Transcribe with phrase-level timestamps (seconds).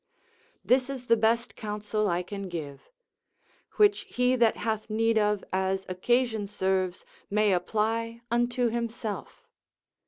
[0.65, 2.89] This is the best counsel I can give;
[3.73, 9.47] which he that hath need of, as occasion serves, may apply unto himself.